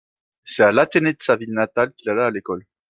C'est 0.43 0.63
à 0.63 0.71
l'Athénée 0.71 1.13
de 1.13 1.21
sa 1.21 1.35
ville 1.35 1.53
natale 1.53 1.93
qu'il 1.95 2.09
alla 2.09 2.25
à 2.25 2.31
l'école. 2.31 2.65